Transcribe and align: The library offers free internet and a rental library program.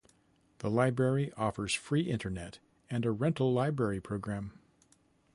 The 0.57 0.69
library 0.71 1.31
offers 1.37 1.75
free 1.75 2.01
internet 2.09 2.57
and 2.89 3.05
a 3.05 3.11
rental 3.11 3.53
library 3.53 4.01
program. 4.01 4.57